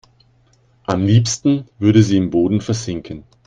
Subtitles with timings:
[0.87, 3.23] Am liebsten würde sie im Boden versinken.